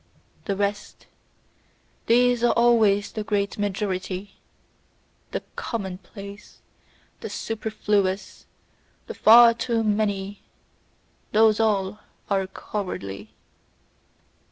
The 0.45 0.55
rest: 0.55 1.05
these 2.07 2.43
are 2.43 2.53
always 2.53 3.11
the 3.11 3.23
great 3.23 3.59
majority, 3.59 4.39
the 5.29 5.43
common 5.55 5.99
place, 5.99 6.57
the 7.19 7.29
superfluous, 7.29 8.47
the 9.05 9.13
far 9.13 9.53
too 9.53 9.83
many 9.83 10.41
those 11.33 11.59
all 11.59 11.99
are 12.31 12.47
cowardly! 12.47 13.35